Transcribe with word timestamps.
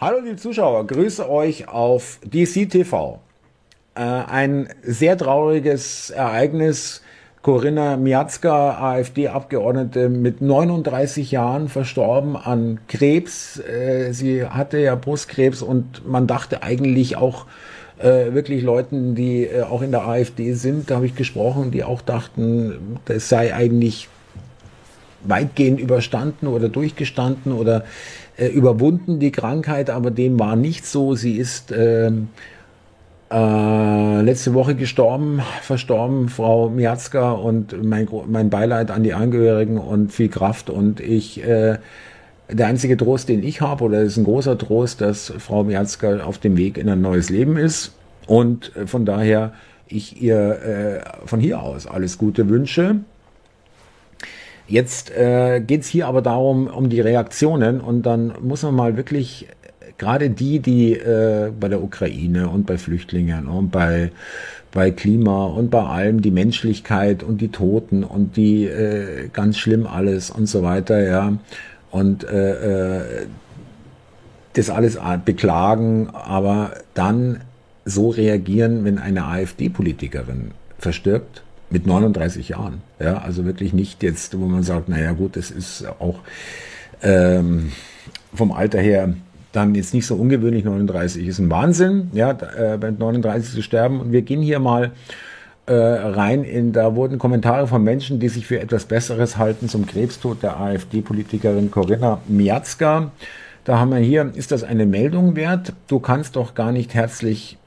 Hallo 0.00 0.20
liebe 0.20 0.36
Zuschauer, 0.36 0.86
grüße 0.86 1.28
euch 1.28 1.66
auf 1.66 2.20
DC 2.22 2.70
TV. 2.70 3.18
Äh, 3.96 4.00
ein 4.00 4.68
sehr 4.80 5.18
trauriges 5.18 6.10
Ereignis. 6.10 7.02
Corinna 7.42 7.96
Miazga, 7.96 8.78
AfD-Abgeordnete, 8.78 10.08
mit 10.08 10.40
39 10.40 11.32
Jahren 11.32 11.68
verstorben 11.68 12.36
an 12.36 12.78
Krebs. 12.86 13.58
Äh, 13.58 14.12
sie 14.12 14.44
hatte 14.44 14.78
ja 14.78 14.94
Brustkrebs 14.94 15.62
und 15.62 16.06
man 16.06 16.28
dachte 16.28 16.62
eigentlich 16.62 17.16
auch 17.16 17.46
äh, 17.98 18.32
wirklich 18.32 18.62
Leuten, 18.62 19.16
die 19.16 19.46
äh, 19.46 19.62
auch 19.62 19.82
in 19.82 19.90
der 19.90 20.06
AfD 20.06 20.52
sind, 20.52 20.90
da 20.90 20.94
habe 20.94 21.06
ich 21.06 21.16
gesprochen, 21.16 21.72
die 21.72 21.82
auch 21.82 22.02
dachten, 22.02 23.00
das 23.06 23.28
sei 23.28 23.52
eigentlich 23.52 24.08
weitgehend 25.24 25.80
überstanden 25.80 26.46
oder 26.46 26.68
durchgestanden 26.68 27.52
oder 27.52 27.84
äh, 28.36 28.46
überwunden, 28.46 29.18
die 29.18 29.32
Krankheit, 29.32 29.90
aber 29.90 30.10
dem 30.10 30.38
war 30.38 30.56
nicht 30.56 30.86
so. 30.86 31.14
Sie 31.14 31.36
ist 31.36 31.72
äh, 31.72 32.10
äh, 33.30 34.20
letzte 34.22 34.54
Woche 34.54 34.74
gestorben, 34.74 35.42
verstorben, 35.62 36.28
Frau 36.28 36.70
Miazka 36.70 37.32
und 37.32 37.82
mein, 37.84 38.08
mein 38.26 38.48
Beileid 38.48 38.90
an 38.90 39.02
die 39.02 39.12
Angehörigen 39.12 39.78
und 39.78 40.12
viel 40.12 40.28
Kraft 40.28 40.70
und 40.70 41.00
ich, 41.00 41.44
äh, 41.44 41.78
der 42.50 42.66
einzige 42.66 42.96
Trost, 42.96 43.28
den 43.28 43.42
ich 43.42 43.60
habe, 43.60 43.84
oder 43.84 44.00
ist 44.00 44.16
ein 44.16 44.24
großer 44.24 44.56
Trost, 44.56 45.02
dass 45.02 45.32
Frau 45.38 45.64
Miazka 45.64 46.20
auf 46.20 46.38
dem 46.38 46.56
Weg 46.56 46.78
in 46.78 46.88
ein 46.88 47.02
neues 47.02 47.28
Leben 47.28 47.58
ist 47.58 47.92
und 48.26 48.74
äh, 48.76 48.86
von 48.86 49.04
daher 49.04 49.52
ich 49.88 50.22
ihr 50.22 50.62
äh, 50.62 51.26
von 51.26 51.40
hier 51.40 51.60
aus 51.60 51.86
alles 51.86 52.18
Gute 52.18 52.48
wünsche. 52.48 52.96
Jetzt 54.68 55.10
äh, 55.10 55.60
geht 55.66 55.80
es 55.80 55.88
hier 55.88 56.06
aber 56.06 56.20
darum, 56.20 56.66
um 56.66 56.90
die 56.90 57.00
Reaktionen 57.00 57.80
und 57.80 58.02
dann 58.02 58.34
muss 58.42 58.62
man 58.62 58.74
mal 58.74 58.96
wirklich, 58.98 59.48
gerade 59.96 60.28
die, 60.28 60.60
die 60.60 60.92
äh, 60.92 61.50
bei 61.58 61.68
der 61.68 61.82
Ukraine 61.82 62.50
und 62.50 62.66
bei 62.66 62.76
Flüchtlingen 62.76 63.48
und 63.48 63.70
bei, 63.70 64.12
bei 64.70 64.90
Klima 64.90 65.46
und 65.46 65.70
bei 65.70 65.82
allem, 65.82 66.20
die 66.20 66.30
Menschlichkeit 66.30 67.22
und 67.22 67.40
die 67.40 67.48
Toten 67.48 68.04
und 68.04 68.36
die 68.36 68.66
äh, 68.66 69.28
ganz 69.32 69.56
schlimm 69.56 69.86
alles 69.86 70.30
und 70.30 70.46
so 70.46 70.62
weiter, 70.62 71.02
ja, 71.02 71.32
und 71.90 72.24
äh, 72.24 72.98
äh, 72.98 73.26
das 74.52 74.68
alles 74.68 74.98
beklagen, 75.24 76.10
aber 76.12 76.72
dann 76.92 77.40
so 77.86 78.10
reagieren, 78.10 78.84
wenn 78.84 78.98
eine 78.98 79.24
AfD-Politikerin 79.24 80.50
verstirbt 80.78 81.42
mit 81.70 81.86
39 81.86 82.50
Jahren. 82.50 82.82
Ja, 82.98 83.18
also 83.18 83.44
wirklich 83.44 83.72
nicht 83.72 84.02
jetzt, 84.02 84.38
wo 84.38 84.46
man 84.46 84.62
sagt, 84.62 84.88
naja 84.88 85.12
gut, 85.12 85.36
das 85.36 85.50
ist 85.50 85.84
auch 85.98 86.20
ähm, 87.02 87.72
vom 88.34 88.52
Alter 88.52 88.80
her 88.80 89.14
dann 89.52 89.74
jetzt 89.74 89.94
nicht 89.94 90.06
so 90.06 90.14
ungewöhnlich. 90.14 90.64
39 90.64 91.26
ist 91.26 91.38
ein 91.38 91.50
Wahnsinn, 91.50 92.10
ja, 92.12 92.30
äh, 92.30 92.76
bei 92.78 92.90
39 92.90 93.54
zu 93.54 93.62
sterben. 93.62 94.00
Und 94.00 94.12
wir 94.12 94.22
gehen 94.22 94.42
hier 94.42 94.58
mal 94.58 94.92
äh, 95.66 95.74
rein 95.74 96.44
in, 96.44 96.72
da 96.72 96.94
wurden 96.94 97.18
Kommentare 97.18 97.66
von 97.66 97.82
Menschen, 97.82 98.20
die 98.20 98.28
sich 98.28 98.46
für 98.46 98.60
etwas 98.60 98.84
Besseres 98.86 99.36
halten 99.36 99.68
zum 99.68 99.86
Krebstod 99.86 100.42
der 100.42 100.58
AfD-Politikerin 100.58 101.70
Corinna 101.70 102.20
Miazga. 102.26 103.10
Da 103.64 103.78
haben 103.78 103.90
wir 103.90 103.98
hier, 103.98 104.30
ist 104.34 104.52
das 104.52 104.64
eine 104.64 104.86
Meldung 104.86 105.36
wert? 105.36 105.72
Du 105.88 105.98
kannst 105.98 106.36
doch 106.36 106.54
gar 106.54 106.72
nicht 106.72 106.94
herzlich 106.94 107.58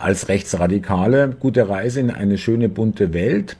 als 0.00 0.28
Rechtsradikale. 0.28 1.36
Gute 1.38 1.68
Reise 1.68 2.00
in 2.00 2.10
eine 2.10 2.38
schöne 2.38 2.68
bunte 2.68 3.12
Welt. 3.12 3.56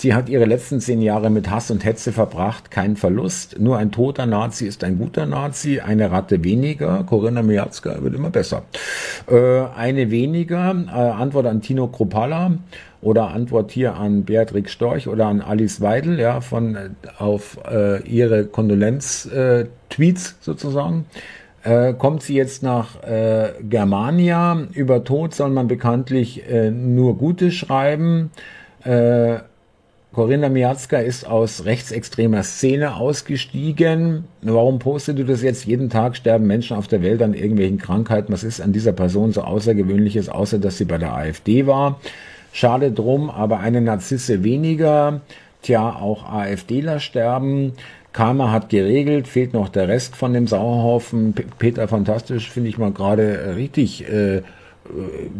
Sie 0.00 0.14
hat 0.14 0.28
ihre 0.28 0.44
letzten 0.44 0.80
zehn 0.80 1.02
Jahre 1.02 1.28
mit 1.28 1.50
Hass 1.50 1.72
und 1.72 1.84
Hetze 1.84 2.12
verbracht, 2.12 2.70
kein 2.70 2.94
Verlust. 2.94 3.58
Nur 3.58 3.78
ein 3.78 3.90
toter 3.90 4.26
Nazi 4.26 4.68
ist 4.68 4.84
ein 4.84 4.96
guter 4.96 5.26
Nazi, 5.26 5.80
eine 5.80 6.12
Ratte 6.12 6.44
weniger. 6.44 7.02
Corinna 7.02 7.42
Miazka 7.42 8.00
wird 8.00 8.14
immer 8.14 8.30
besser. 8.30 8.62
Äh, 9.26 9.62
eine 9.76 10.12
weniger, 10.12 10.72
äh, 10.86 10.92
Antwort 10.92 11.46
an 11.46 11.62
Tino 11.62 11.88
Kropala 11.88 12.52
oder 13.00 13.30
Antwort 13.30 13.72
hier 13.72 13.96
an 13.96 14.22
Beatrix 14.24 14.70
Storch 14.70 15.08
oder 15.08 15.26
an 15.26 15.40
Alice 15.40 15.80
Weidel, 15.80 16.20
ja, 16.20 16.42
von, 16.42 16.76
äh, 16.76 16.90
auf 17.18 17.58
äh, 17.68 18.00
ihre 18.08 18.44
Kondolenz-Tweets 18.44 20.36
sozusagen. 20.40 21.06
Äh, 21.68 21.92
kommt 21.92 22.22
sie 22.22 22.34
jetzt 22.34 22.62
nach 22.62 23.02
äh, 23.02 23.50
Germania. 23.60 24.66
Über 24.72 25.04
Tod 25.04 25.34
soll 25.34 25.50
man 25.50 25.68
bekanntlich 25.68 26.48
äh, 26.48 26.70
nur 26.70 27.18
Gutes 27.18 27.52
schreiben. 27.52 28.30
Äh, 28.84 29.40
Corinna 30.14 30.48
Miazka 30.48 30.96
ist 30.96 31.26
aus 31.26 31.66
rechtsextremer 31.66 32.42
Szene 32.42 32.94
ausgestiegen. 32.94 34.24
Warum 34.40 34.78
postest 34.78 35.18
du 35.18 35.24
das 35.24 35.42
jetzt? 35.42 35.66
Jeden 35.66 35.90
Tag 35.90 36.16
sterben 36.16 36.46
Menschen 36.46 36.74
auf 36.74 36.88
der 36.88 37.02
Welt 37.02 37.20
an 37.20 37.34
irgendwelchen 37.34 37.76
Krankheiten. 37.76 38.32
Was 38.32 38.44
ist 38.44 38.62
an 38.62 38.72
dieser 38.72 38.92
Person 38.92 39.32
so 39.32 39.42
Außergewöhnliches, 39.42 40.30
außer 40.30 40.58
dass 40.58 40.78
sie 40.78 40.86
bei 40.86 40.96
der 40.96 41.12
AfD 41.12 41.66
war? 41.66 42.00
Schade 42.50 42.92
drum, 42.92 43.28
aber 43.28 43.60
eine 43.60 43.82
Narzisse 43.82 44.42
weniger. 44.42 45.20
Tja, 45.60 45.90
auch 46.00 46.32
AfDler 46.32 46.98
sterben. 46.98 47.74
Karma 48.12 48.50
hat 48.50 48.68
geregelt, 48.70 49.28
fehlt 49.28 49.52
noch 49.52 49.68
der 49.68 49.88
Rest 49.88 50.16
von 50.16 50.32
dem 50.32 50.46
Sauerhaufen. 50.46 51.34
Peter 51.58 51.88
Fantastisch 51.88 52.50
finde 52.50 52.70
ich 52.70 52.78
mal 52.78 52.92
gerade 52.92 53.38
äh, 53.38 53.50
richtig 53.50 54.08
äh, 54.08 54.38
äh, 54.38 54.42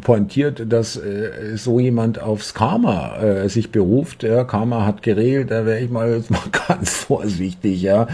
pointiert, 0.02 0.70
dass 0.70 0.96
äh, 0.96 1.56
so 1.56 1.80
jemand 1.80 2.20
aufs 2.20 2.54
Karma 2.54 3.16
äh, 3.16 3.48
sich 3.48 3.70
beruft. 3.70 4.22
Ja, 4.22 4.44
Karma 4.44 4.84
hat 4.84 5.02
geregelt, 5.02 5.50
da 5.50 5.64
wäre 5.64 5.80
ich 5.80 5.90
mal 5.90 6.12
jetzt 6.12 6.30
mal 6.30 6.40
ganz 6.68 6.94
vorsichtig, 6.96 7.82
ja. 7.82 8.06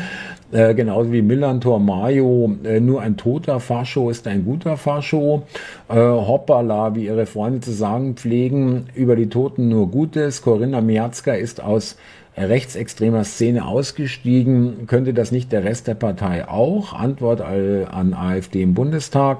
Äh, 0.54 0.72
genauso 0.74 1.10
wie 1.10 1.20
Millantor 1.20 1.80
Mayo, 1.80 2.48
äh, 2.62 2.78
nur 2.78 3.02
ein 3.02 3.16
toter 3.16 3.58
Fascho 3.58 4.08
ist 4.08 4.28
ein 4.28 4.44
guter 4.44 4.76
Fascho. 4.76 5.42
Äh, 5.88 5.96
Hoppala, 5.96 6.94
wie 6.94 7.06
ihre 7.06 7.26
Freunde 7.26 7.58
zu 7.58 7.72
sagen 7.72 8.14
pflegen, 8.14 8.86
über 8.94 9.16
die 9.16 9.28
Toten 9.28 9.68
nur 9.68 9.90
Gutes. 9.90 10.42
Corinna 10.42 10.80
Miazka 10.80 11.32
ist 11.32 11.60
aus 11.60 11.96
rechtsextremer 12.36 13.24
Szene 13.24 13.66
ausgestiegen. 13.66 14.86
Könnte 14.86 15.12
das 15.12 15.32
nicht 15.32 15.50
der 15.50 15.64
Rest 15.64 15.88
der 15.88 15.94
Partei 15.94 16.46
auch? 16.48 16.92
Antwort 16.92 17.40
an 17.40 18.14
AfD 18.14 18.62
im 18.62 18.74
Bundestag. 18.74 19.38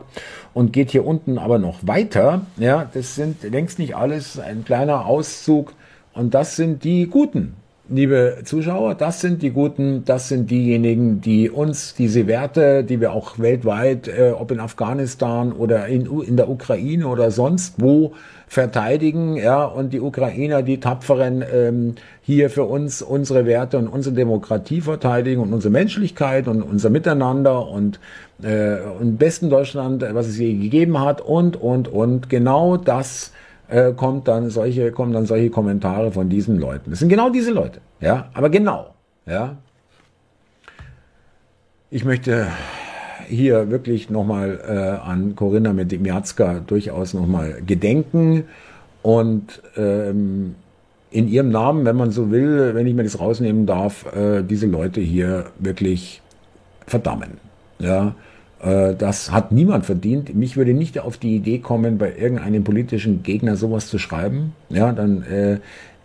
Und 0.53 0.73
geht 0.73 0.91
hier 0.91 1.07
unten 1.07 1.39
aber 1.39 1.59
noch 1.59 1.87
weiter. 1.87 2.43
Ja, 2.57 2.89
das 2.93 3.15
sind 3.15 3.43
längst 3.45 3.79
nicht 3.79 3.97
alles 3.97 4.39
ein 4.41 4.65
kleiner 4.65 5.07
Auszug. 5.07 5.75
Und 6.13 6.35
das 6.35 6.57
sind 6.57 6.83
die 6.83 7.07
Guten. 7.07 7.55
Liebe 7.91 8.39
Zuschauer, 8.45 8.95
das 8.95 9.21
sind 9.21 9.43
die 9.43 9.51
Guten, 9.51 10.07
das 10.07 10.29
sind 10.29 10.51
diejenigen, 10.51 11.21
die 11.21 11.51
uns 11.51 11.95
diese 11.95 12.27
Werte, 12.27 12.83
die 12.83 12.99
wir 12.99 13.13
auch 13.13 13.39
weltweit, 13.39 14.09
äh, 14.09 14.31
ob 14.31 14.51
in 14.53 14.59
Afghanistan 14.59 15.53
oder 15.53 15.87
in, 15.87 16.07
in 16.23 16.39
der 16.39 16.49
Ukraine 16.49 17.07
oder 17.07 17.31
sonst 17.31 17.75
wo 17.77 18.15
verteidigen, 18.49 19.37
ja, 19.37 19.67
und 19.67 19.93
die 19.93 20.01
Ukrainer, 20.01 20.63
die 20.63 20.81
Tapferen 20.81 21.45
ähm, 21.53 21.95
hier 22.23 22.49
für 22.49 22.65
uns 22.65 23.03
unsere 23.03 23.45
Werte 23.45 23.77
und 23.77 23.89
unsere 23.89 24.15
Demokratie 24.15 24.81
verteidigen 24.81 25.43
und 25.43 25.53
unsere 25.53 25.73
Menschlichkeit 25.73 26.49
und 26.49 26.63
unser 26.63 26.89
Miteinander 26.89 27.69
und 27.69 28.01
äh, 28.43 28.77
und 28.99 29.19
besten 29.19 29.51
Deutschland, 29.51 30.03
was 30.13 30.27
es 30.29 30.39
je 30.39 30.55
gegeben 30.55 31.01
hat 31.01 31.21
und 31.21 31.61
und 31.61 31.89
und. 31.89 32.31
Genau 32.31 32.79
das 32.79 33.33
äh, 33.69 33.93
kommt 33.93 34.29
dann 34.29 34.51
solche 34.51 34.93
kommen 34.93 35.13
dann 35.13 35.27
solche 35.27 35.51
Kommentare 35.51 36.13
von 36.13 36.29
diesen 36.29 36.59
Leuten. 36.59 36.91
Das 36.91 37.01
sind 37.01 37.09
genau 37.09 37.31
diese 37.31 37.51
Leute, 37.51 37.81
ja, 38.01 38.29
aber 38.35 38.51
genau, 38.51 38.95
ja. 39.27 39.57
Ich 41.91 42.05
möchte 42.05 42.49
hier 43.29 43.71
wirklich 43.71 44.11
nochmal 44.11 44.61
äh, 44.67 45.09
an 45.09 45.37
Corinna 45.37 45.73
Medimiatska 45.73 46.61
durchaus 46.67 47.15
nochmal 47.15 47.63
gedenken 47.65 48.45
und 49.03 49.63
ähm, 49.77 50.57
in 51.11 51.29
ihrem 51.29 51.51
Namen, 51.51 51.85
wenn 51.85 51.95
man 51.95 52.11
so 52.11 52.33
will, 52.33 52.75
wenn 52.75 52.87
ich 52.89 52.95
mir 52.95 53.05
das 53.05 53.21
rausnehmen 53.21 53.67
darf, 53.67 54.05
äh, 54.17 54.43
diese 54.43 54.67
Leute 54.67 55.01
hier 55.01 55.47
wirklich 55.61 56.21
verdammen. 56.87 57.39
Ja, 57.79 58.15
das 58.65 59.31
hat 59.31 59.53
niemand 59.53 59.85
verdient. 59.85 60.35
Mich 60.35 60.57
würde 60.57 60.73
nicht 60.73 60.99
auf 60.99 61.19
die 61.19 61.37
Idee 61.37 61.59
kommen, 61.59 61.99
bei 61.99 62.17
irgendeinem 62.17 62.65
politischen 62.65 63.23
Gegner 63.23 63.57
sowas 63.57 63.89
zu 63.89 63.99
schreiben. 63.99 64.55
Ja, 64.71 64.93
dann 64.93 65.23
äh, 65.25 65.55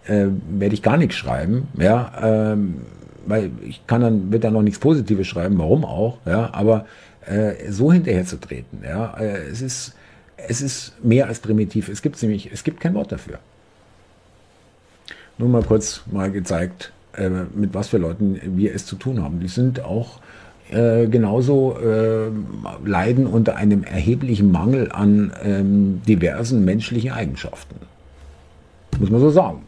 äh, 0.07 0.27
werde 0.49 0.73
ich 0.73 0.81
gar 0.81 0.97
nichts 0.97 1.15
schreiben. 1.15 1.69
Ja, 1.77 2.51
ähm, 2.51 2.81
weil 3.25 3.51
ich 3.65 3.85
kann 3.87 4.01
dann, 4.01 4.31
wird 4.31 4.43
dann 4.43 4.53
noch 4.53 4.61
nichts 4.61 4.79
Positives 4.79 5.27
schreiben, 5.27 5.57
warum 5.57 5.85
auch, 5.85 6.17
ja, 6.25 6.49
aber 6.53 6.85
äh, 7.25 7.71
so 7.71 7.93
hinterher 7.93 8.25
zu 8.25 8.39
treten, 8.39 8.81
ja, 8.83 9.15
äh, 9.17 9.37
es 9.51 9.61
ist, 9.61 9.93
es 10.35 10.61
ist 10.61 10.93
mehr 11.03 11.27
als 11.27 11.39
primitiv. 11.39 11.89
Es 11.89 12.01
gibt 12.01 12.21
nämlich, 12.21 12.51
es 12.51 12.63
gibt 12.63 12.79
kein 12.79 12.93
Wort 12.95 13.11
dafür. 13.11 13.39
Nur 15.37 15.49
mal 15.49 15.63
kurz 15.63 16.01
mal 16.11 16.31
gezeigt, 16.31 16.91
äh, 17.15 17.29
mit 17.29 17.73
was 17.73 17.89
für 17.89 17.97
Leuten 17.97 18.39
wir 18.57 18.73
es 18.73 18.85
zu 18.85 18.95
tun 18.95 19.21
haben. 19.21 19.39
Die 19.39 19.47
sind 19.47 19.83
auch 19.83 20.19
äh, 20.71 21.07
genauso 21.07 21.77
äh, 21.79 22.29
leiden 22.85 23.25
unter 23.25 23.55
einem 23.55 23.83
erheblichen 23.83 24.51
Mangel 24.51 24.91
an 24.91 25.33
ähm, 25.43 26.01
diversen 26.07 26.63
menschlichen 26.63 27.11
Eigenschaften. 27.11 27.75
Muss 28.99 29.09
man 29.09 29.19
so 29.19 29.29
sagen. 29.31 29.63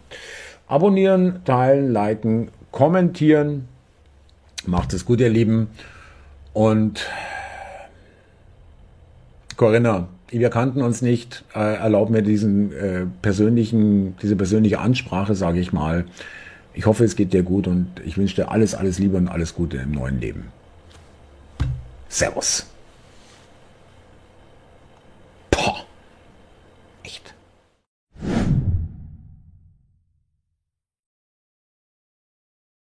Abonnieren, 0.67 1.41
teilen, 1.45 1.91
liken, 1.91 2.49
kommentieren. 2.71 3.67
Macht 4.65 4.93
es 4.93 5.05
gut, 5.05 5.21
ihr 5.21 5.29
Lieben. 5.29 5.67
Und 6.53 7.07
Corinna, 9.57 10.07
wir 10.29 10.49
kannten 10.49 10.81
uns 10.81 11.01
nicht. 11.01 11.43
Äh, 11.55 11.77
erlaub 11.77 12.09
mir 12.09 12.21
diesen 12.21 12.71
äh, 12.73 13.05
persönlichen, 13.21 14.15
diese 14.21 14.35
persönliche 14.35 14.79
Ansprache, 14.79 15.35
sage 15.35 15.59
ich 15.59 15.73
mal. 15.73 16.05
Ich 16.73 16.85
hoffe, 16.85 17.03
es 17.03 17.15
geht 17.15 17.33
dir 17.33 17.43
gut 17.43 17.67
und 17.67 17.87
ich 18.05 18.17
wünsche 18.17 18.35
dir 18.35 18.51
alles, 18.51 18.75
alles 18.75 18.97
Liebe 18.99 19.17
und 19.17 19.27
alles 19.27 19.55
Gute 19.55 19.77
im 19.77 19.91
neuen 19.91 20.19
Leben. 20.21 20.45
Servus. 22.11 22.70